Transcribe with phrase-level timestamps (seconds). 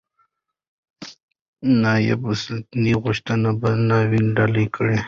[1.81, 4.97] نایبالسلطنه غوښتل بل ناول ډالۍ کړي.